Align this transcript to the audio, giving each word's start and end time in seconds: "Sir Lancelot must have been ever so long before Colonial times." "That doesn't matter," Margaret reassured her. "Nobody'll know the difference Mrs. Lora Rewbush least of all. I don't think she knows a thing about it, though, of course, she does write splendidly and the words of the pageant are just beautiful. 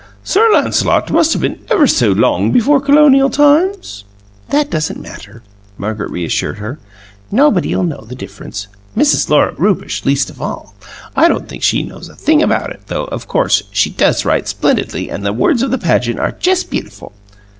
"Sir 0.23 0.49
Lancelot 0.51 1.11
must 1.11 1.31
have 1.33 1.43
been 1.43 1.59
ever 1.69 1.85
so 1.85 2.11
long 2.11 2.51
before 2.51 2.81
Colonial 2.81 3.29
times." 3.29 4.03
"That 4.49 4.71
doesn't 4.71 4.99
matter," 4.99 5.43
Margaret 5.77 6.09
reassured 6.09 6.57
her. 6.57 6.79
"Nobody'll 7.31 7.83
know 7.83 8.01
the 8.07 8.15
difference 8.15 8.65
Mrs. 8.97 9.29
Lora 9.29 9.53
Rewbush 9.59 10.03
least 10.03 10.31
of 10.31 10.41
all. 10.41 10.73
I 11.15 11.27
don't 11.27 11.47
think 11.47 11.61
she 11.61 11.83
knows 11.83 12.09
a 12.09 12.15
thing 12.15 12.41
about 12.41 12.71
it, 12.71 12.81
though, 12.87 13.05
of 13.09 13.27
course, 13.27 13.61
she 13.69 13.91
does 13.91 14.25
write 14.25 14.47
splendidly 14.47 15.07
and 15.11 15.23
the 15.23 15.33
words 15.33 15.61
of 15.61 15.69
the 15.69 15.77
pageant 15.77 16.19
are 16.19 16.31
just 16.31 16.71
beautiful. 16.71 17.11